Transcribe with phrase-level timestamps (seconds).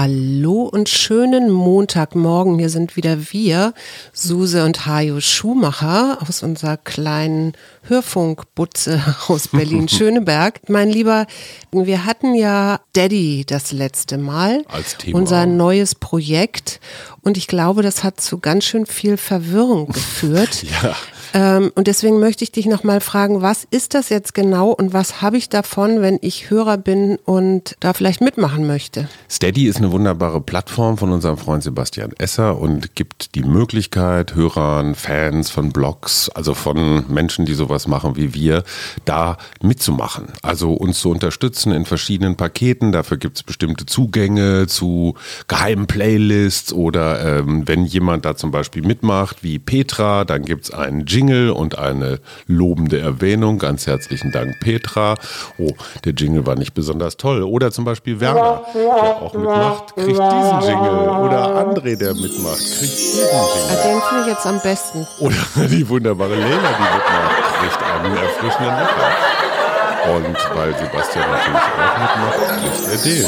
[0.00, 2.60] Hallo und schönen Montagmorgen.
[2.60, 3.74] Hier sind wieder wir,
[4.12, 10.60] Suse und Hajo Schumacher aus unserer kleinen Hörfunkbutze aus Berlin-Schöneberg.
[10.68, 11.26] mein Lieber,
[11.72, 14.64] wir hatten ja Daddy das letzte Mal.
[14.68, 15.18] Als Thema.
[15.18, 16.78] Unser neues Projekt.
[17.22, 20.64] Und ich glaube, das hat zu ganz schön viel Verwirrung geführt.
[20.80, 20.94] Ja.
[21.34, 25.20] Ähm, und deswegen möchte ich dich nochmal fragen, was ist das jetzt genau und was
[25.22, 29.08] habe ich davon, wenn ich Hörer bin und da vielleicht mitmachen möchte?
[29.30, 34.94] Steady ist eine wunderbare Plattform von unserem Freund Sebastian Esser und gibt die Möglichkeit, Hörern,
[34.94, 38.64] Fans von Blogs, also von Menschen, die sowas machen wie wir,
[39.04, 40.28] da mitzumachen.
[40.42, 42.92] Also uns zu unterstützen in verschiedenen Paketen.
[42.92, 45.14] Dafür gibt es bestimmte Zugänge zu
[45.46, 50.70] geheimen Playlists oder ähm, wenn jemand da zum Beispiel mitmacht, wie Petra, dann gibt es
[50.70, 53.58] einen Jingle und eine lobende Erwähnung.
[53.58, 55.16] Ganz herzlichen Dank, Petra.
[55.58, 55.72] Oh,
[56.04, 57.42] der Jingle war nicht besonders toll.
[57.42, 58.88] Oder zum Beispiel Werner, der
[59.20, 61.08] auch mitmacht, kriegt diesen Jingle.
[61.08, 63.82] Oder André, der mitmacht, kriegt diesen Jingle.
[63.82, 65.06] Den finde ich jetzt am besten.
[65.18, 65.34] Oder
[65.68, 70.14] die wunderbare Lena, die mitmacht, kriegt einen erfrischenden Lacher.
[70.14, 73.26] Und weil Sebastian natürlich auch mitmacht, kriegt er den.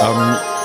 [0.00, 0.57] Ähm,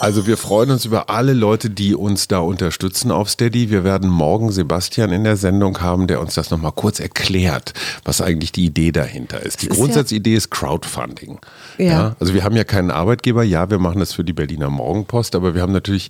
[0.00, 3.70] also wir freuen uns über alle Leute, die uns da unterstützen auf Steady.
[3.70, 8.20] Wir werden morgen Sebastian in der Sendung haben, der uns das nochmal kurz erklärt, was
[8.20, 9.62] eigentlich die Idee dahinter ist.
[9.62, 11.38] Die ist Grundsatzidee ist Crowdfunding.
[11.78, 12.16] Ja.
[12.18, 15.54] Also wir haben ja keinen Arbeitgeber, ja, wir machen das für die Berliner Morgenpost, aber
[15.54, 16.08] wir haben natürlich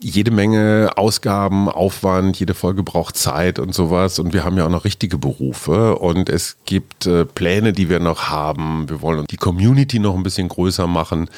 [0.00, 4.70] jede Menge Ausgaben, Aufwand, jede Folge braucht Zeit und sowas und wir haben ja auch
[4.70, 8.88] noch richtige Berufe und es gibt äh, Pläne, die wir noch haben.
[8.88, 11.28] Wir wollen die Community noch ein bisschen größer machen.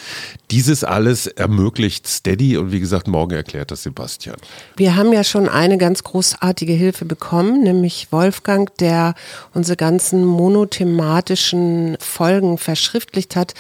[0.51, 4.37] Dieses alles ermöglicht Steady und wie gesagt, morgen erklärt das Sebastian.
[4.77, 9.15] Wir haben ja schon eine ganz großartige Hilfe bekommen, nämlich Wolfgang, der
[9.55, 13.55] unsere ganzen monothematischen Folgen verschriftlicht hat,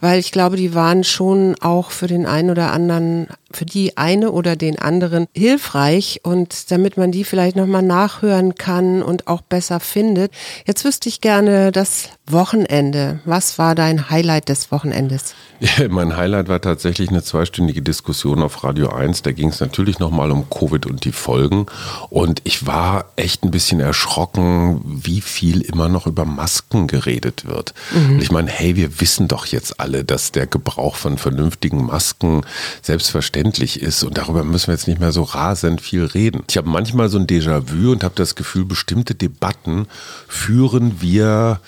[0.00, 4.32] weil ich glaube, die waren schon auch für den einen oder anderen für die eine
[4.32, 9.80] oder den anderen hilfreich und damit man die vielleicht nochmal nachhören kann und auch besser
[9.80, 10.32] findet.
[10.66, 13.20] Jetzt wüsste ich gerne das Wochenende.
[13.24, 15.34] Was war dein Highlight des Wochenendes?
[15.60, 19.22] Ja, mein Highlight war tatsächlich eine zweistündige Diskussion auf Radio 1.
[19.22, 21.66] Da ging es natürlich nochmal um Covid und die Folgen.
[22.10, 27.74] Und ich war echt ein bisschen erschrocken, wie viel immer noch über Masken geredet wird.
[27.92, 28.18] Mhm.
[28.20, 32.42] Ich meine, hey, wir wissen doch jetzt alle, dass der Gebrauch von vernünftigen Masken
[32.82, 33.43] selbstverständlich
[33.82, 34.02] ist.
[34.04, 36.42] Und darüber müssen wir jetzt nicht mehr so rasend viel reden.
[36.48, 39.86] Ich habe manchmal so ein Déjà-vu und habe das Gefühl, bestimmte Debatten
[40.28, 41.60] führen wir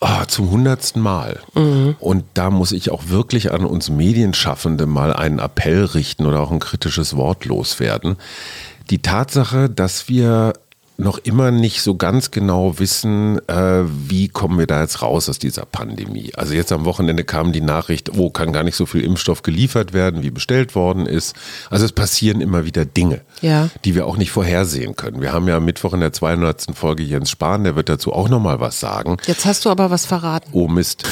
[0.00, 1.40] oh, zum hundertsten Mal.
[1.54, 1.96] Mhm.
[1.98, 6.50] Und da muss ich auch wirklich an uns Medienschaffende mal einen Appell richten oder auch
[6.50, 8.16] ein kritisches Wort loswerden.
[8.90, 10.54] Die Tatsache, dass wir
[11.00, 15.38] noch immer nicht so ganz genau wissen, äh, wie kommen wir da jetzt raus aus
[15.38, 16.32] dieser Pandemie.
[16.36, 19.92] Also jetzt am Wochenende kam die Nachricht, oh, kann gar nicht so viel Impfstoff geliefert
[19.92, 21.34] werden, wie bestellt worden ist.
[21.70, 23.70] Also es passieren immer wieder Dinge, ja.
[23.84, 25.20] die wir auch nicht vorhersehen können.
[25.20, 26.66] Wir haben ja am Mittwoch in der 200.
[26.74, 29.16] Folge Jens Spahn, der wird dazu auch nochmal was sagen.
[29.26, 30.50] Jetzt hast du aber was verraten.
[30.52, 31.04] Oh Mist.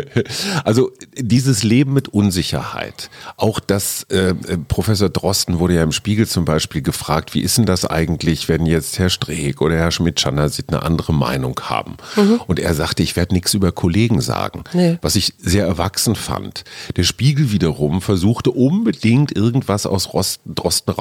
[0.64, 4.34] also dieses Leben mit Unsicherheit, auch das, äh,
[4.68, 8.66] Professor Drosten wurde ja im Spiegel zum Beispiel gefragt, wie ist denn das eigentlich, wenn
[8.66, 11.96] jetzt Herr Streeck oder Herr Schmidt-Schandersit eine andere Meinung haben.
[12.16, 12.40] Mhm.
[12.46, 14.98] Und er sagte, ich werde nichts über Kollegen sagen, nee.
[15.02, 16.64] was ich sehr erwachsen fand.
[16.96, 20.08] Der Spiegel wiederum versuchte unbedingt irgendwas aus
[20.44, 20.92] Drosten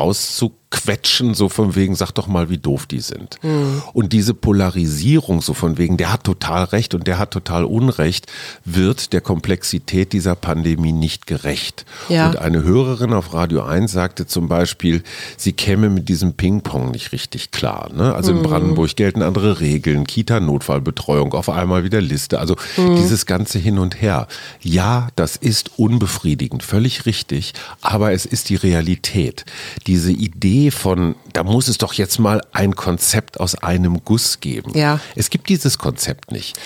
[0.74, 3.38] rauszuquetschen, so von wegen, sag doch mal, wie doof die sind.
[3.42, 3.82] Mhm.
[3.94, 8.28] Und diese Polarisierung, so von wegen, der hat total recht und der hat total Unrecht,
[8.66, 11.86] wird der Komplexität dieser Pandemie nicht gerecht.
[12.10, 12.28] Ja.
[12.28, 15.04] Und eine Hörerin auf Radio 1 sagte zum Beispiel,
[15.38, 17.90] sie käme mit diesem Ping-Pong nicht richtig klar.
[17.94, 18.14] Ne?
[18.14, 22.40] Also in Brandenburg gelten andere Regeln, Kita-Notfallbetreuung, auf einmal wieder Liste.
[22.40, 22.96] Also mhm.
[22.96, 24.28] dieses ganze Hin und Her.
[24.62, 29.46] Ja, das ist unbefriedigend, völlig richtig, aber es ist die Realität.
[29.88, 34.72] Diese Idee von, da muss es doch jetzt mal ein Konzept aus einem Guss geben.
[34.76, 35.00] Ja.
[35.16, 36.58] Es gibt dieses Konzept nicht.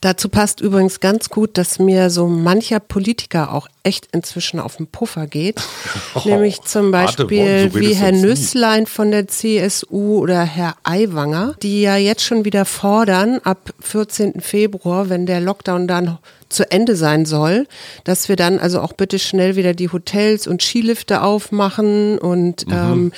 [0.00, 4.86] Dazu passt übrigens ganz gut, dass mir so mancher Politiker auch echt inzwischen auf den
[4.86, 5.60] Puffer geht.
[6.12, 11.82] Oh, Nämlich zum Beispiel so wie Herr Nüsslein von der CSU oder Herr Aiwanger, die
[11.82, 14.40] ja jetzt schon wieder fordern, ab 14.
[14.40, 16.18] Februar, wenn der Lockdown dann
[16.50, 17.66] zu Ende sein soll,
[18.04, 22.72] dass wir dann also auch bitte schnell wieder die Hotels und Skilifte aufmachen und mhm.
[22.72, 23.12] ähm,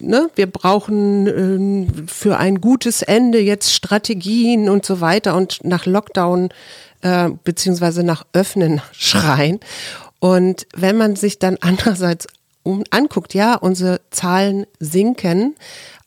[0.00, 5.84] ne, wir brauchen ähm, für ein gutes Ende jetzt Strategien und so weiter und nach
[5.84, 6.48] Lockdown
[7.02, 9.60] äh, beziehungsweise nach Öffnen schreien.
[10.18, 12.26] Und wenn man sich dann andererseits
[12.62, 15.54] um, anguckt, ja, unsere Zahlen sinken,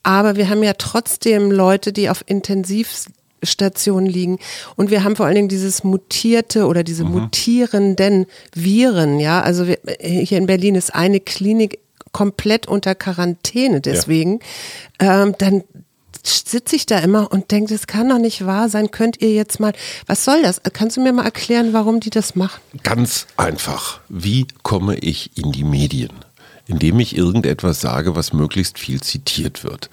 [0.04, 4.40] aber wir haben ja trotzdem Leute, die auf Intensivstationen liegen.
[4.76, 7.12] Und wir haben vor allen Dingen dieses mutierte oder diese mhm.
[7.12, 9.42] mutierenden Viren, ja.
[9.42, 11.80] Also wir, hier in Berlin ist eine Klinik
[12.12, 14.40] komplett unter Quarantäne deswegen.
[15.02, 15.24] Ja.
[15.24, 15.64] Ähm, dann
[16.24, 18.92] sitze ich da immer und denke, das kann doch nicht wahr sein.
[18.92, 19.74] Könnt ihr jetzt mal,
[20.08, 20.62] was soll das?
[20.74, 22.62] Kannst du mir mal erklären, warum die das machen?
[22.84, 24.02] Ganz einfach.
[24.10, 26.12] Wie komme ich in die Medien?
[26.70, 29.90] Indem ich irgendetwas sage, was möglichst viel zitiert wird.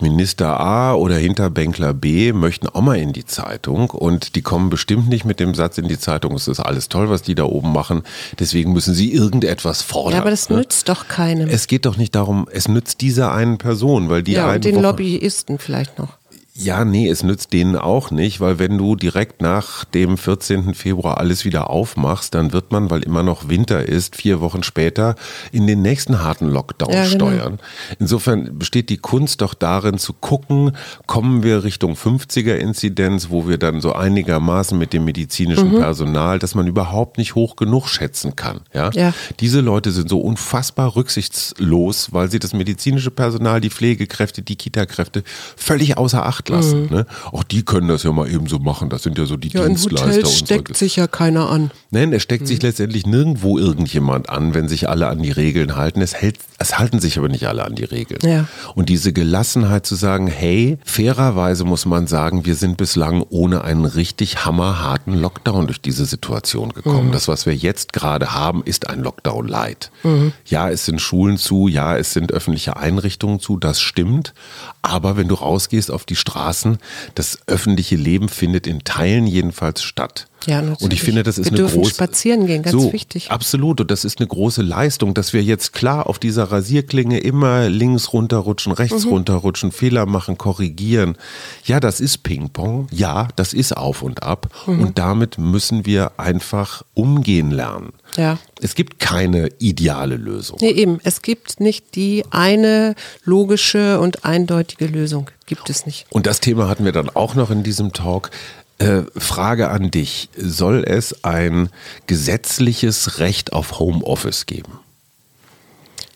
[0.00, 5.08] Minister A oder Hinterbänkler B möchten auch mal in die Zeitung und die kommen bestimmt
[5.08, 7.72] nicht mit dem Satz in die Zeitung, es ist alles toll, was die da oben
[7.72, 8.02] machen,
[8.38, 10.14] deswegen müssen sie irgendetwas fordern.
[10.14, 10.56] Ja, aber das ne?
[10.56, 11.48] nützt doch keinem.
[11.48, 14.76] Es geht doch nicht darum, es nützt dieser einen Person, weil die ja, und den
[14.76, 16.18] Woche Lobbyisten vielleicht noch.
[16.58, 20.74] Ja, nee, es nützt denen auch nicht, weil wenn du direkt nach dem 14.
[20.74, 25.16] Februar alles wieder aufmachst, dann wird man, weil immer noch Winter ist, vier Wochen später
[25.52, 27.26] in den nächsten harten Lockdown ja, genau.
[27.26, 27.58] steuern.
[27.98, 30.72] Insofern besteht die Kunst doch darin zu gucken,
[31.06, 35.78] kommen wir Richtung 50er-Inzidenz, wo wir dann so einigermaßen mit dem medizinischen mhm.
[35.78, 38.60] Personal, dass man überhaupt nicht hoch genug schätzen kann.
[38.72, 38.90] Ja?
[38.94, 39.12] ja?
[39.40, 45.22] Diese Leute sind so unfassbar rücksichtslos, weil sie das medizinische Personal, die Pflegekräfte, die Kitakräfte
[45.56, 46.84] völlig außer Acht Acht lassen.
[46.84, 46.88] Mhm.
[46.90, 47.06] Ne?
[47.32, 48.88] Auch die können das ja mal eben so machen.
[48.88, 50.06] Das sind ja so die ja, Dienstleister.
[50.06, 51.70] In Hotels steckt und sich ja keiner an.
[51.90, 52.46] Nein, es steckt mhm.
[52.46, 56.00] sich letztendlich nirgendwo irgendjemand an, wenn sich alle an die Regeln halten.
[56.00, 58.20] Es, hält, es halten sich aber nicht alle an die Regeln.
[58.22, 58.46] Ja.
[58.74, 63.84] Und diese Gelassenheit zu sagen, hey, fairerweise muss man sagen, wir sind bislang ohne einen
[63.84, 67.08] richtig hammerharten Lockdown durch diese Situation gekommen.
[67.08, 67.12] Mhm.
[67.12, 69.90] Das, was wir jetzt gerade haben, ist ein Lockdown light.
[70.02, 70.32] Mhm.
[70.44, 74.34] Ja, es sind Schulen zu, ja, es sind öffentliche Einrichtungen zu, das stimmt.
[74.82, 76.78] Aber wenn du rausgehst auf die Straßen,
[77.14, 80.28] das öffentliche Leben findet in Teilen jedenfalls statt.
[80.46, 80.82] Ja, natürlich.
[80.82, 83.30] Und ich finde, das ist wir eine dürfen große spazieren gehen, ganz so, wichtig.
[83.30, 87.68] Absolut, und das ist eine große Leistung, dass wir jetzt klar auf dieser Rasierklinge immer
[87.68, 89.12] links runterrutschen, rechts mhm.
[89.12, 91.16] runterrutschen, Fehler machen, korrigieren.
[91.64, 92.86] Ja, das ist Ping-Pong.
[92.92, 94.48] Ja, das ist auf und ab.
[94.66, 94.80] Mhm.
[94.80, 97.92] Und damit müssen wir einfach umgehen lernen.
[98.16, 98.38] Ja.
[98.60, 100.58] Es gibt keine ideale Lösung.
[100.60, 101.00] Nee, eben.
[101.02, 102.94] Es gibt nicht die eine
[103.24, 105.30] logische und eindeutige Lösung.
[105.46, 106.06] Gibt es nicht.
[106.10, 108.30] Und das Thema hatten wir dann auch noch in diesem Talk.
[108.78, 110.28] Äh, Frage an dich.
[110.36, 111.70] Soll es ein
[112.06, 114.78] gesetzliches Recht auf Homeoffice geben?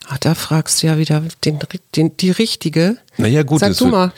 [0.09, 1.59] Ach, da fragst du ja wieder den,
[1.95, 2.99] den, die richtige.
[3.17, 3.61] Naja, gut.
[3.61, 4.13] Sag du mal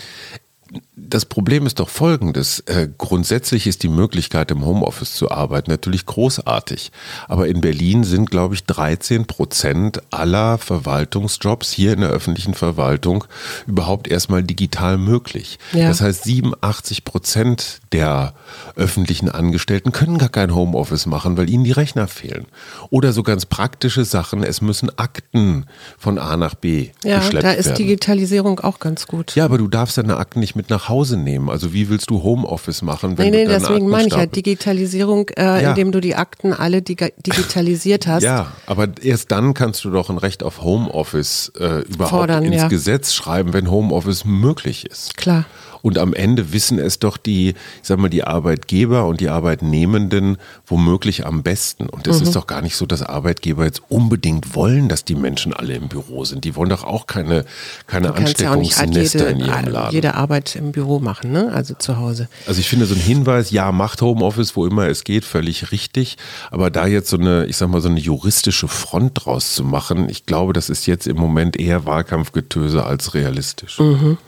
[0.95, 2.61] das Problem ist doch folgendes.
[2.61, 6.93] Äh, grundsätzlich ist die Möglichkeit, im Homeoffice zu arbeiten, natürlich großartig.
[7.29, 13.25] Aber in Berlin sind, glaube ich, 13 Prozent aller Verwaltungsjobs hier in der öffentlichen Verwaltung
[13.67, 15.59] überhaupt erstmal digital möglich.
[15.73, 15.89] Ja.
[15.89, 18.35] Das heißt, 87 Prozent der
[18.77, 22.45] öffentlichen Angestellten können gar kein Homeoffice machen, weil ihnen die Rechner fehlen.
[22.91, 25.65] Oder so ganz praktische Sachen, es müssen Akten
[25.97, 27.47] von A nach B ja, geschleppt werden.
[27.47, 27.79] Ja, da ist werden.
[27.79, 29.35] Digitalisierung auch ganz gut.
[29.35, 31.49] Ja, aber du darfst deine Akten nicht mit nach Hause nehmen.
[31.51, 33.19] Also wie willst du Homeoffice machen?
[33.19, 35.71] Wenn nee, nee, deswegen meine ich ja Digitalisierung, äh, ja.
[35.71, 38.23] indem du die Akten alle digitalisiert hast.
[38.23, 42.57] Ja, aber erst dann kannst du doch ein Recht auf Homeoffice äh, überhaupt Fordern, ins
[42.57, 42.69] ja.
[42.69, 45.17] Gesetz schreiben, wenn Homeoffice möglich ist.
[45.17, 45.45] Klar.
[45.83, 50.39] Und am Ende wissen es doch die, ich sag mal, die Arbeitgeber und die Arbeitnehmenden
[50.67, 51.89] womöglich am besten.
[51.89, 52.27] Und es mhm.
[52.29, 55.89] ist doch gar nicht so, dass Arbeitgeber jetzt unbedingt wollen, dass die Menschen alle im
[55.89, 56.45] Büro sind.
[56.45, 57.45] Die wollen doch auch keine,
[57.87, 59.93] keine Ansteckungsnester ja in ihrem Laden.
[59.93, 61.53] Jede Arbeit im Büro machen, ne?
[61.53, 62.29] also zu Hause.
[62.47, 66.17] Also ich finde so ein Hinweis, ja, macht Homeoffice, wo immer es geht, völlig richtig.
[66.51, 70.09] Aber da jetzt so eine, ich sag mal, so eine juristische Front draus zu machen,
[70.09, 73.79] ich glaube, das ist jetzt im Moment eher Wahlkampfgetöse als realistisch.
[73.79, 74.19] Mhm.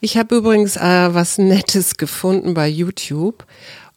[0.00, 3.44] Ich habe übrigens äh, was Nettes gefunden bei YouTube.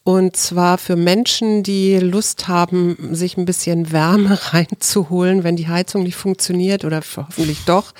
[0.05, 6.03] Und zwar für Menschen, die Lust haben, sich ein bisschen Wärme reinzuholen, wenn die Heizung
[6.03, 7.93] nicht funktioniert oder hoffentlich doch.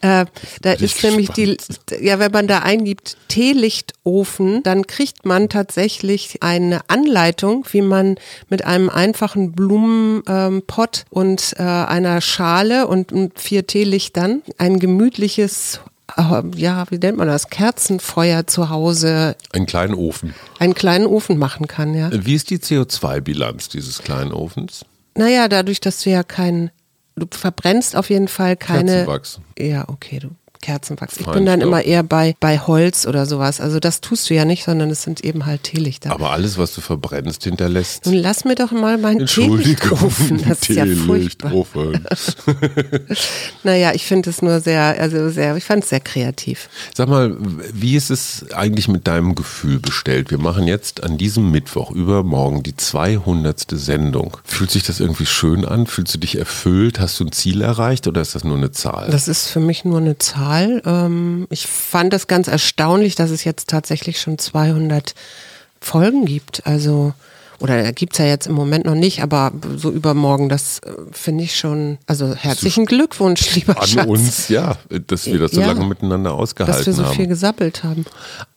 [0.00, 0.26] Äh,
[0.62, 1.56] da ist nämlich die,
[2.00, 8.16] ja, wenn man da eingibt, Teelichtofen, dann kriegt man tatsächlich eine Anleitung, wie man
[8.48, 15.80] mit einem einfachen Blumenpott ähm, und äh, einer Schale und vier Teelichtern ein gemütliches
[16.16, 19.36] ja, wie nennt man das, Kerzenfeuer zu Hause.
[19.52, 20.34] Einen kleinen Ofen.
[20.58, 22.10] Einen kleinen Ofen machen kann, ja.
[22.12, 24.84] Wie ist die CO2-Bilanz dieses kleinen Ofens?
[25.16, 26.70] Naja, dadurch, dass du ja kein,
[27.16, 28.92] du verbrennst auf jeden Fall keine.
[28.92, 29.40] Kerzenwachs.
[29.58, 30.30] Ja, okay, du
[30.64, 31.18] Kerzenwachs.
[31.18, 33.60] Ich bin dann immer eher bei, bei Holz oder sowas.
[33.60, 36.10] Also das tust du ja nicht, sondern es sind eben halt Teelichter.
[36.10, 38.06] Aber alles, was du verbrennst, hinterlässt.
[38.06, 40.42] Nun lass mir doch mal mein Teelicht rufen.
[40.48, 41.52] Das ist ja furchtbar.
[43.62, 46.70] naja, ich finde es nur sehr, also sehr, ich fand es sehr kreativ.
[46.94, 50.30] Sag mal, wie ist es eigentlich mit deinem Gefühl bestellt?
[50.30, 53.66] Wir machen jetzt an diesem Mittwoch übermorgen die 200.
[53.72, 54.38] Sendung.
[54.44, 55.86] Fühlt sich das irgendwie schön an?
[55.86, 57.00] Fühlst du dich erfüllt?
[57.00, 59.10] Hast du ein Ziel erreicht oder ist das nur eine Zahl?
[59.10, 60.53] Das ist für mich nur eine Zahl.
[60.62, 65.14] Ähm, ich fand das ganz erstaunlich, dass es jetzt tatsächlich schon 200
[65.80, 66.66] Folgen gibt.
[66.66, 67.14] Also
[67.60, 71.44] oder gibt es ja jetzt im Moment noch nicht, aber so übermorgen, das äh, finde
[71.44, 74.06] ich schon, also herzlichen Glückwunsch, lieber An Schatz.
[74.06, 76.84] uns, ja, dass wir das so ja, lange miteinander ausgehalten haben.
[76.84, 77.16] Dass wir so haben.
[77.16, 78.04] viel gesappelt haben.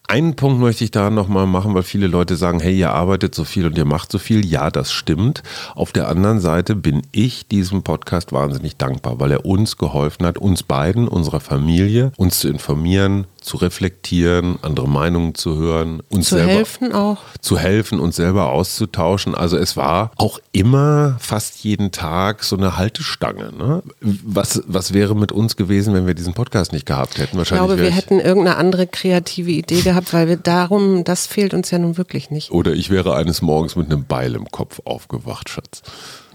[0.09, 3.43] Einen Punkt möchte ich da nochmal machen, weil viele Leute sagen, hey, ihr arbeitet so
[3.43, 4.45] viel und ihr macht so viel.
[4.45, 5.43] Ja, das stimmt.
[5.75, 10.37] Auf der anderen Seite bin ich diesem Podcast wahnsinnig dankbar, weil er uns geholfen hat,
[10.37, 16.35] uns beiden, unserer Familie, uns zu informieren, zu reflektieren, andere Meinungen zu hören, uns zu
[16.35, 17.17] selber helfen auch.
[17.41, 19.33] Zu helfen, uns selber auszutauschen.
[19.33, 23.51] Also es war auch immer fast jeden Tag so eine Haltestange.
[23.57, 23.81] Ne?
[24.01, 27.37] Was, was wäre mit uns gewesen, wenn wir diesen Podcast nicht gehabt hätten?
[27.37, 31.53] Wahrscheinlich ich glaube, wir hätten irgendeine andere kreative Idee gehabt, weil wir darum, das fehlt
[31.53, 32.51] uns ja nun wirklich nicht.
[32.51, 35.81] Oder ich wäre eines Morgens mit einem Beil im Kopf aufgewacht, Schatz.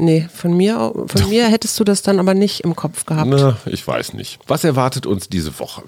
[0.03, 3.29] Nee, von mir, von mir hättest du das dann aber nicht im Kopf gehabt.
[3.29, 4.41] Na, ich weiß nicht.
[4.49, 5.85] Was erwartet uns diese Woche?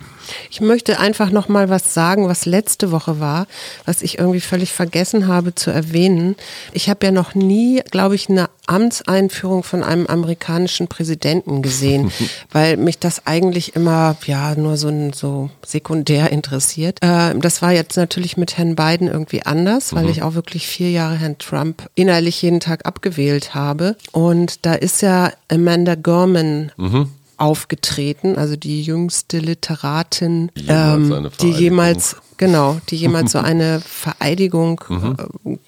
[0.53, 3.49] Ich möchte einfach noch mal was sagen, was letzte Woche war,
[3.87, 6.37] was ich irgendwie völlig vergessen habe zu erwähnen.
[6.73, 12.11] Ich habe ja noch nie, glaube ich, eine Amtseinführung von einem amerikanischen Präsidenten gesehen,
[12.53, 16.99] weil mich das eigentlich immer ja nur so, so sekundär interessiert.
[17.03, 20.11] Äh, das war jetzt natürlich mit Herrn Biden irgendwie anders, weil mhm.
[20.11, 23.97] ich auch wirklich vier Jahre Herrn Trump innerlich jeden Tag abgewählt habe.
[24.13, 31.31] Und da ist ja Amanda Gorman mhm aufgetreten, also die jüngste Literatin, die jemals, ähm,
[31.41, 35.17] die jemals genau, die jemals so eine Vereidigung mhm.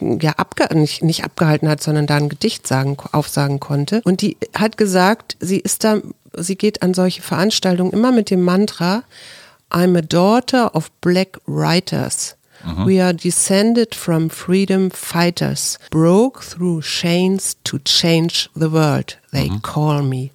[0.00, 4.00] äh, ja abge nicht, nicht abgehalten hat, sondern da ein Gedicht sagen, aufsagen konnte.
[4.04, 5.99] Und die hat gesagt, sie ist da,
[6.37, 9.02] sie geht an solche Veranstaltungen immer mit dem Mantra,
[9.70, 12.37] I'm a daughter of black writers.
[12.64, 12.87] Mhm.
[12.87, 19.18] We are descended from freedom fighters, broke through chains to change the world.
[19.32, 19.62] They mhm.
[19.62, 20.32] call me.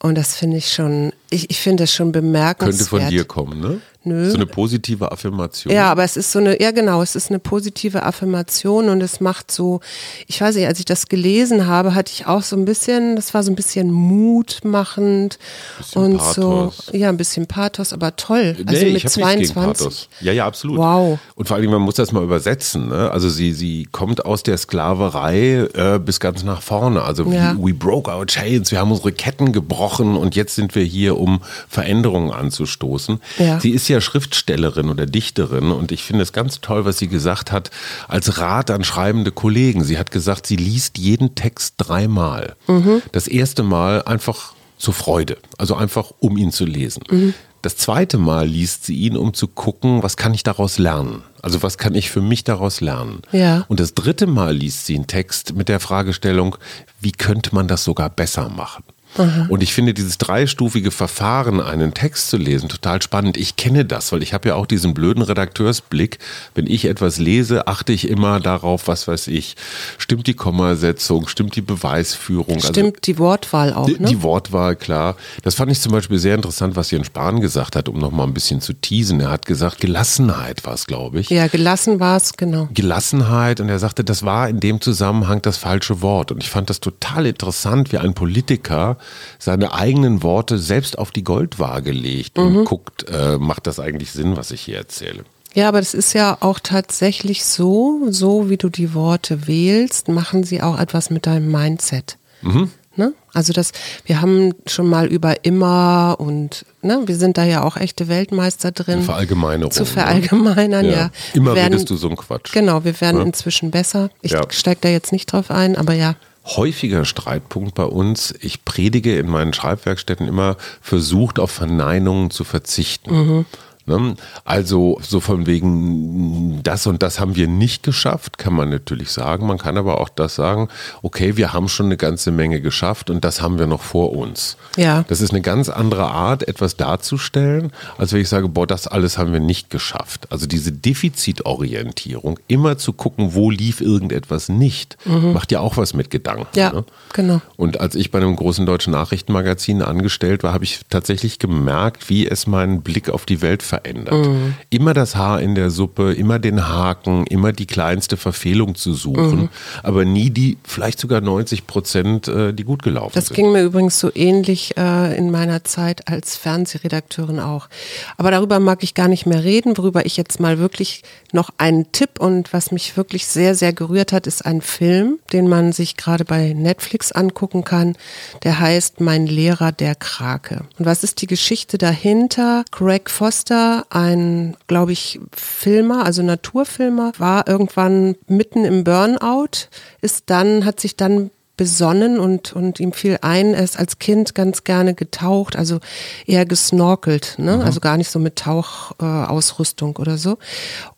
[0.00, 2.88] Und das finde ich schon, ich, ich finde das schon bemerkenswert.
[2.90, 3.80] Könnte von dir kommen, ne?
[4.08, 4.30] Nö.
[4.30, 5.72] So eine positive Affirmation.
[5.72, 9.20] Ja, aber es ist so eine, ja genau, es ist eine positive Affirmation und es
[9.20, 9.80] macht so,
[10.26, 13.34] ich weiß nicht, als ich das gelesen habe, hatte ich auch so ein bisschen, das
[13.34, 15.38] war so ein bisschen mutmachend
[15.78, 16.86] bisschen und Pathos.
[16.86, 18.56] so, ja, ein bisschen Pathos, aber toll.
[18.58, 20.08] Nee, also mit ich 22.
[20.20, 20.78] Ja, ja, absolut.
[20.78, 21.18] Wow.
[21.34, 22.88] Und vor allem, man muss das mal übersetzen.
[22.88, 23.10] Ne?
[23.10, 27.02] Also sie, sie kommt aus der Sklaverei äh, bis ganz nach vorne.
[27.02, 27.56] Also ja.
[27.58, 31.17] we, we broke our chains, wir haben unsere Ketten gebrochen und jetzt sind wir hier,
[31.18, 33.20] um Veränderungen anzustoßen.
[33.38, 33.60] Ja.
[33.60, 37.52] Sie ist ja Schriftstellerin oder Dichterin und ich finde es ganz toll, was sie gesagt
[37.52, 37.70] hat
[38.08, 39.84] als Rat an schreibende Kollegen.
[39.84, 42.56] Sie hat gesagt, sie liest jeden Text dreimal.
[42.66, 43.02] Mhm.
[43.12, 47.02] Das erste Mal einfach zur Freude, also einfach um ihn zu lesen.
[47.10, 47.34] Mhm.
[47.60, 51.24] Das zweite Mal liest sie ihn, um zu gucken, was kann ich daraus lernen?
[51.42, 53.22] Also was kann ich für mich daraus lernen?
[53.32, 53.64] Ja.
[53.68, 56.56] Und das dritte Mal liest sie einen Text mit der Fragestellung,
[57.00, 58.84] wie könnte man das sogar besser machen?
[59.16, 59.46] Aha.
[59.48, 63.36] Und ich finde dieses dreistufige Verfahren, einen Text zu lesen, total spannend.
[63.36, 66.18] Ich kenne das, weil ich habe ja auch diesen blöden Redakteursblick.
[66.54, 69.56] Wenn ich etwas lese, achte ich immer darauf, was weiß ich,
[69.96, 72.56] stimmt die Kommasetzung, stimmt die Beweisführung.
[72.56, 74.08] Also stimmt also, die Wortwahl auch, die, ne?
[74.08, 75.16] Die Wortwahl, klar.
[75.42, 78.34] Das fand ich zum Beispiel sehr interessant, was Jens Spahn gesagt hat, um nochmal ein
[78.34, 79.20] bisschen zu teasen.
[79.20, 81.30] Er hat gesagt, Gelassenheit war es, glaube ich.
[81.30, 82.68] Ja, gelassen war es, genau.
[82.72, 86.30] Gelassenheit und er sagte, das war in dem Zusammenhang das falsche Wort.
[86.30, 88.97] Und ich fand das total interessant, wie ein Politiker
[89.38, 92.64] seine eigenen Worte selbst auf die Goldwaage legt und mhm.
[92.64, 95.24] guckt, äh, macht das eigentlich Sinn, was ich hier erzähle.
[95.54, 100.44] Ja, aber das ist ja auch tatsächlich so, so wie du die Worte wählst, machen
[100.44, 102.18] sie auch etwas mit deinem Mindset.
[102.42, 102.70] Mhm.
[102.98, 103.12] Ne?
[103.32, 103.70] Also das,
[104.06, 108.72] wir haben schon mal über immer und ne, wir sind da ja auch echte Weltmeister
[108.72, 109.02] drin.
[109.02, 109.70] Verallgemeinerung.
[109.70, 109.86] Zu ne?
[109.86, 110.92] verallgemeinern, ja.
[110.92, 111.10] ja.
[111.32, 112.52] Immer werden, redest du so einen Quatsch.
[112.52, 113.22] Genau, wir werden ja.
[113.22, 114.10] inzwischen besser.
[114.20, 114.42] Ich ja.
[114.50, 116.16] steige da jetzt nicht drauf ein, aber ja
[116.56, 118.34] häufiger Streitpunkt bei uns.
[118.40, 123.14] Ich predige in meinen Schreibwerkstätten immer, versucht auf Verneinungen zu verzichten.
[123.14, 123.46] Mhm.
[123.88, 124.14] Ne?
[124.44, 129.46] Also so von wegen, das und das haben wir nicht geschafft, kann man natürlich sagen.
[129.46, 130.68] Man kann aber auch das sagen,
[131.02, 134.58] okay, wir haben schon eine ganze Menge geschafft und das haben wir noch vor uns.
[134.76, 135.04] Ja.
[135.08, 139.16] Das ist eine ganz andere Art, etwas darzustellen, als wenn ich sage, boah, das alles
[139.16, 140.30] haben wir nicht geschafft.
[140.30, 145.32] Also diese Defizitorientierung, immer zu gucken, wo lief irgendetwas nicht, mhm.
[145.32, 146.46] macht ja auch was mit Gedanken.
[146.54, 146.84] Ja, ne?
[147.14, 147.40] genau.
[147.56, 152.28] Und als ich bei einem großen deutschen Nachrichtenmagazin angestellt war, habe ich tatsächlich gemerkt, wie
[152.28, 153.77] es meinen Blick auf die Welt verändert.
[153.84, 154.54] Mhm.
[154.70, 159.42] Immer das Haar in der Suppe, immer den Haken, immer die kleinste Verfehlung zu suchen,
[159.42, 159.48] mhm.
[159.82, 163.30] aber nie die vielleicht sogar 90 Prozent, äh, die gut gelaufen das sind.
[163.30, 167.68] Das ging mir übrigens so ähnlich äh, in meiner Zeit als Fernsehredakteurin auch.
[168.16, 171.92] Aber darüber mag ich gar nicht mehr reden, worüber ich jetzt mal wirklich noch einen
[171.92, 175.96] Tipp und was mich wirklich sehr, sehr gerührt hat, ist ein Film, den man sich
[175.96, 177.96] gerade bei Netflix angucken kann.
[178.44, 180.64] Der heißt Mein Lehrer der Krake.
[180.78, 182.64] Und was ist die Geschichte dahinter?
[182.70, 189.68] Greg Foster, ein, glaube ich, Filmer, also Naturfilmer, war irgendwann mitten im Burnout,
[190.00, 194.34] ist dann, hat sich dann besonnen und, und ihm fiel ein, er ist als Kind
[194.34, 195.80] ganz gerne getaucht, also
[196.24, 197.56] eher gesnorkelt, ne?
[197.56, 197.62] Mhm.
[197.62, 200.38] also gar nicht so mit Tauchausrüstung äh, oder so.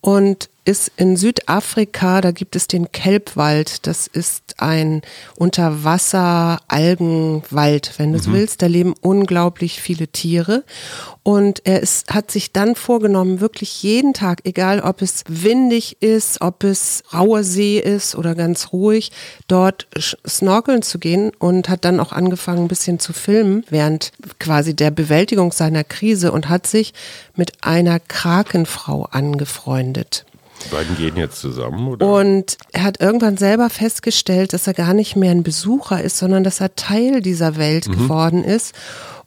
[0.00, 3.86] Und ist in Südafrika, da gibt es den Kelbwald.
[3.86, 5.00] Das ist ein
[5.36, 8.22] Unterwasser-Algenwald, wenn du mhm.
[8.22, 8.60] so willst.
[8.62, 10.64] Da leben unglaublich viele Tiere.
[11.22, 16.40] Und er ist, hat sich dann vorgenommen, wirklich jeden Tag, egal ob es windig ist,
[16.40, 19.12] ob es rauer See ist oder ganz ruhig,
[19.46, 19.86] dort
[20.26, 24.90] snorkeln zu gehen und hat dann auch angefangen, ein bisschen zu filmen während quasi der
[24.90, 26.94] Bewältigung seiner Krise und hat sich
[27.36, 30.24] mit einer Krakenfrau angefreundet.
[30.64, 32.06] Die beiden gehen jetzt zusammen, oder?
[32.06, 36.44] Und er hat irgendwann selber festgestellt, dass er gar nicht mehr ein Besucher ist, sondern
[36.44, 37.92] dass er Teil dieser Welt mhm.
[37.92, 38.74] geworden ist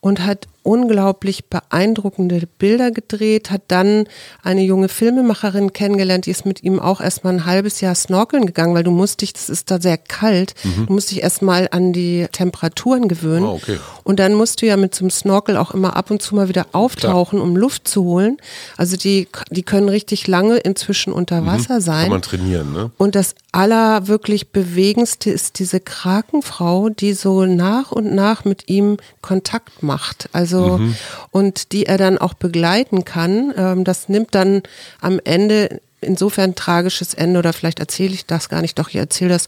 [0.03, 4.03] und hat unglaublich beeindruckende Bilder gedreht, hat dann
[4.41, 8.75] eine junge Filmemacherin kennengelernt, die ist mit ihm auch erstmal ein halbes Jahr snorkeln gegangen,
[8.75, 10.87] weil du musst dich, das ist da sehr kalt, mhm.
[10.87, 13.45] du musst dich erstmal an die Temperaturen gewöhnen.
[13.45, 13.79] Oh, okay.
[14.03, 16.65] Und dann musst du ja mit zum Snorkel auch immer ab und zu mal wieder
[16.73, 17.49] auftauchen, Klar.
[17.49, 18.37] um Luft zu holen.
[18.75, 21.45] Also die, die können richtig lange inzwischen unter mhm.
[21.45, 21.81] Wasser mhm.
[21.81, 22.03] sein.
[22.03, 22.91] Kann man trainieren, ne?
[22.97, 28.97] Und das aller wirklich bewegendste ist diese Krakenfrau, die so nach und nach mit ihm
[29.21, 30.27] Kontakt macht.
[30.33, 30.95] Also mhm.
[31.31, 33.53] und die er dann auch begleiten kann.
[33.55, 34.63] Ähm, das nimmt dann
[34.99, 38.95] am Ende insofern ein tragisches Ende oder vielleicht erzähle ich das gar nicht, doch ich
[38.95, 39.45] erzähle das,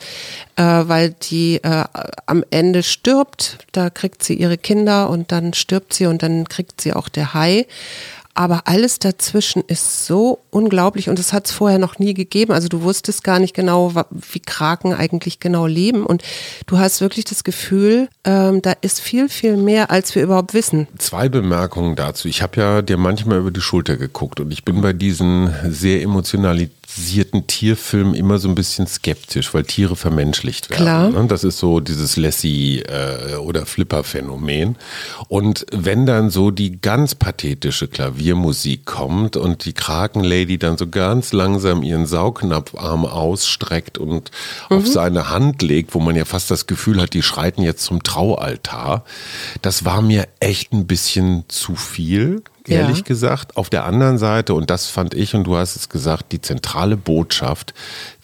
[0.56, 1.84] äh, weil die äh,
[2.26, 6.80] am Ende stirbt, da kriegt sie ihre Kinder und dann stirbt sie und dann kriegt
[6.82, 7.68] sie auch der Hai.
[8.36, 12.52] Aber alles dazwischen ist so unglaublich und es hat es vorher noch nie gegeben.
[12.52, 16.06] Also du wusstest gar nicht genau, wie Kraken eigentlich genau leben.
[16.06, 16.22] Und
[16.68, 20.88] du hast wirklich das Gefühl, ähm, da ist viel, viel mehr, als wir überhaupt wissen.
[20.98, 22.28] Zwei Bemerkungen dazu.
[22.28, 26.02] Ich habe ja dir manchmal über die Schulter geguckt und ich bin bei diesen sehr
[26.02, 30.84] emotionalen sierten Tierfilm immer so ein bisschen skeptisch, weil Tiere vermenschlicht werden.
[30.84, 31.10] Klar.
[31.10, 31.28] Ne?
[31.28, 34.78] Das ist so dieses Lassie- äh, oder Flipper-Phänomen.
[35.28, 41.34] Und wenn dann so die ganz pathetische Klaviermusik kommt und die Krakenlady dann so ganz
[41.34, 44.32] langsam ihren Saugnapfarm ausstreckt und
[44.70, 44.78] mhm.
[44.78, 48.04] auf seine Hand legt, wo man ja fast das Gefühl hat, die schreiten jetzt zum
[48.04, 49.04] Traualtar,
[49.62, 53.04] das war mir echt ein bisschen zu viel ehrlich ja.
[53.04, 53.58] gesagt.
[53.58, 56.98] Auf der anderen Seite, und das fand ich, und du hast es gesagt, die zentrale
[56.98, 57.74] Botschaft,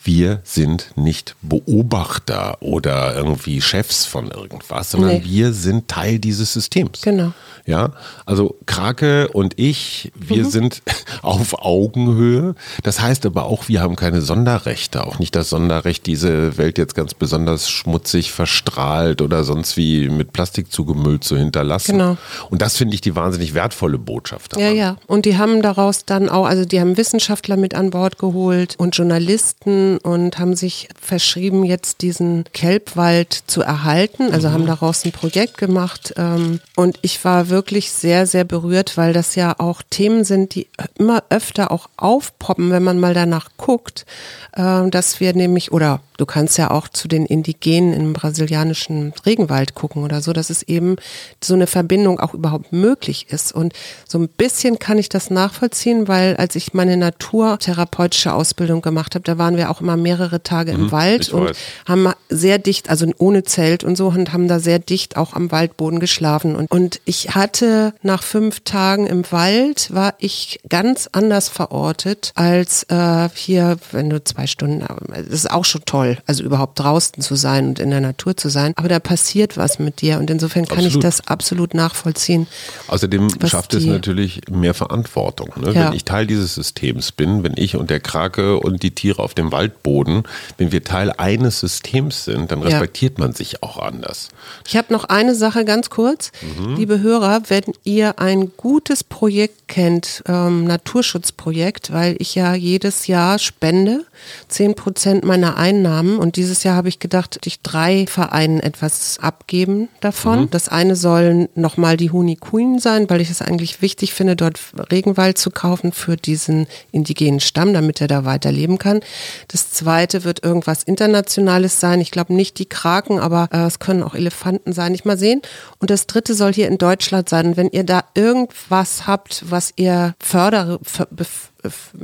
[0.04, 5.24] wir sind nicht Beobachter oder irgendwie Chefs von irgendwas, sondern nee.
[5.24, 7.02] wir sind Teil dieses Systems.
[7.02, 7.34] Genau.
[7.66, 7.92] Ja,
[8.26, 10.50] also Krake und ich, wir mhm.
[10.50, 10.82] sind
[11.22, 12.56] auf Augenhöhe.
[12.84, 15.06] Das heißt aber auch, wir haben keine Sonderrechte.
[15.06, 20.34] Auch nicht das Sonderrecht, diese Welt jetzt ganz besonders schmutzig verstrahlt oder sonst wie mit
[20.34, 21.94] Plastik zugemüllt zu hinterlassen.
[21.94, 22.18] Genau.
[22.50, 24.54] Und das finde ich die wahnsinnig wertvolle Botschaft.
[24.54, 24.66] Daran.
[24.66, 24.98] Ja, ja.
[25.08, 28.96] Und die haben daraus dann auch, also die haben Wissenschaftler mit an Bord geholt und
[28.96, 34.32] Journalisten und haben sich verschrieben, jetzt diesen Kelbwald zu erhalten.
[34.32, 34.54] Also mhm.
[34.54, 36.14] haben daraus ein Projekt gemacht.
[36.18, 40.68] Ähm, und ich war wirklich sehr, sehr berührt, weil das ja auch Themen sind, die
[40.98, 44.06] immer öfter auch aufpoppen, wenn man mal danach guckt,
[44.54, 49.74] äh, dass wir nämlich, oder du kannst ja auch zu den Indigenen im brasilianischen Regenwald
[49.74, 50.98] gucken oder so, dass es eben
[51.44, 53.52] so eine Verbindung auch überhaupt möglich ist.
[53.52, 53.74] Und
[54.08, 59.24] so ein bisschen kann ich das nachvollziehen, weil als ich meine naturtherapeutische Ausbildung gemacht habe,
[59.24, 61.58] da waren wir auch immer mehrere Tage mhm, im Wald und weiß.
[61.88, 65.52] haben sehr dicht, also ohne Zelt und so, und haben da sehr dicht auch am
[65.52, 66.56] Waldboden geschlafen.
[66.56, 72.84] Und, und ich hatte nach fünf Tagen im Wald, war ich ganz anders verortet als
[72.90, 77.22] äh, hier, wenn du zwei Stunden, das ist auch schon toll toll, also überhaupt draußen
[77.22, 78.74] zu sein und in der Natur zu sein.
[78.76, 80.96] Aber da passiert was mit dir und insofern kann absolut.
[80.96, 82.48] ich das absolut nachvollziehen.
[82.88, 85.52] Außerdem schafft es natürlich mehr Verantwortung.
[85.60, 85.74] Ne?
[85.74, 85.88] Ja.
[85.88, 89.34] Wenn ich Teil dieses Systems bin, wenn ich und der Krake und die Tiere auf
[89.34, 90.24] dem Waldboden,
[90.58, 93.26] wenn wir Teil eines Systems sind, dann respektiert ja.
[93.26, 94.30] man sich auch anders.
[94.68, 96.32] Ich habe noch eine Sache ganz kurz.
[96.42, 96.76] Mhm.
[96.76, 103.40] Liebe Hörer, wenn ihr ein gutes Projekt kennt, ähm, Naturschutzprojekt, weil ich ja jedes Jahr
[103.40, 104.06] spende,
[104.50, 109.90] 10 Prozent meiner Einnahmen und dieses Jahr habe ich gedacht, ich drei Vereinen etwas abgeben
[110.00, 110.42] davon.
[110.42, 110.50] Mhm.
[110.52, 114.60] Das eine sollen nochmal die Huni Queen sein, weil ich es eigentlich wichtig finde, dort
[114.92, 119.02] Regenwald zu kaufen für diesen indigenen Stamm, damit er da weiterleben kann.
[119.48, 122.02] Das zweite wird irgendwas Internationales sein.
[122.02, 124.94] Ich glaube nicht die Kraken, aber äh, es können auch Elefanten sein.
[124.94, 125.42] Ich mal sehen.
[125.80, 127.48] Und das dritte soll hier in Deutschland sein.
[127.48, 130.80] Und wenn ihr da irgendwas habt, was ihr förder,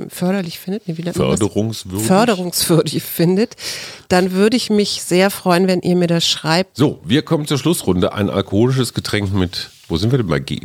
[0.09, 2.07] förderlich findet, nee, wie förderungswürdig.
[2.07, 3.55] förderungswürdig findet,
[4.09, 6.77] dann würde ich mich sehr freuen, wenn ihr mir das schreibt.
[6.77, 8.13] So, wir kommen zur Schlussrunde.
[8.13, 10.61] Ein alkoholisches Getränk mit, wo sind wir denn bei G?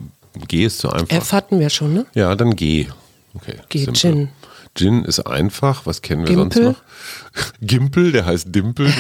[0.48, 1.16] G ist zu einfach.
[1.16, 2.07] F hatten wir schon, ne?
[2.14, 2.87] Ja, dann G.
[3.35, 3.57] Okay.
[3.68, 4.28] G, Gin.
[4.74, 5.85] Gin ist einfach.
[5.85, 6.62] Was kennen wir Gimpel?
[6.62, 6.83] sonst noch?
[7.61, 8.92] Gimpel, der heißt Dimpel.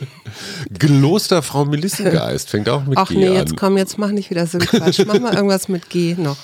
[0.78, 3.34] Klosterfrau Melissengeist fängt auch mit Ach G nee, an.
[3.34, 5.04] jetzt komm, jetzt mach nicht wieder so Quatsch.
[5.06, 6.36] Mach mal irgendwas mit G noch.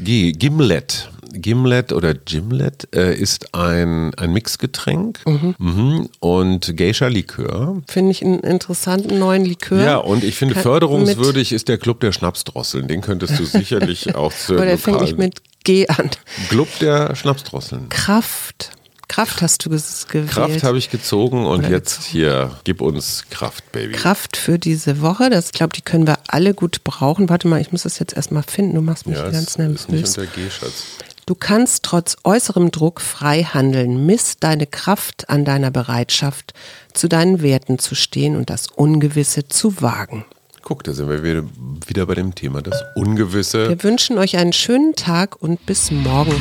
[0.00, 1.10] G, Gimlet.
[1.34, 5.54] Gimlet oder Gimlet äh, ist ein, ein Mixgetränk mhm.
[5.58, 6.08] Mhm.
[6.20, 7.82] und Geisha-Likör.
[7.88, 9.82] Finde ich einen interessanten neuen Likör.
[9.82, 12.88] Ja, und ich finde, Kann förderungswürdig ist der Club der Schnapsdrosseln.
[12.88, 16.10] Den könntest du sicherlich auch zu Aber der fängt nicht mit G an.
[16.48, 17.88] Club der Schnapsdrosseln.
[17.88, 18.70] Kraft.
[19.08, 20.30] Kraft hast du gewählt.
[20.30, 22.12] Kraft habe ich gezogen und Oder jetzt gezogen.
[22.12, 23.92] hier, gib uns Kraft, Baby.
[23.92, 27.28] Kraft für diese Woche, das glaube die können wir alle gut brauchen.
[27.28, 29.82] Warte mal, ich muss das jetzt erstmal finden, du machst mich ja, ganz nervös.
[29.82, 30.84] Ist nicht unter G, Schatz.
[31.26, 34.04] Du kannst trotz äußerem Druck frei handeln.
[34.04, 36.52] Miss deine Kraft an deiner Bereitschaft,
[36.92, 40.26] zu deinen Werten zu stehen und das Ungewisse zu wagen.
[40.62, 41.44] Guck, da sind wir wieder,
[41.86, 43.68] wieder bei dem Thema, das Ungewisse.
[43.68, 46.34] Wir wünschen euch einen schönen Tag und bis morgen.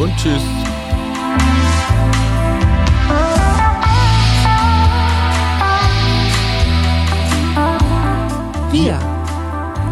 [0.00, 0.42] Und tschüss.
[8.70, 9.17] Wir.